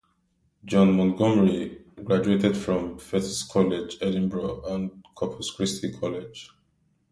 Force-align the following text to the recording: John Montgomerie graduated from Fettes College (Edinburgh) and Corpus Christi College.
John 0.65 0.93
Montgomerie 0.95 1.79
graduated 2.03 2.57
from 2.57 2.97
Fettes 2.97 3.47
College 3.47 3.99
(Edinburgh) 4.01 4.63
and 4.65 5.03
Corpus 5.13 5.51
Christi 5.51 5.91
College. 5.91 6.49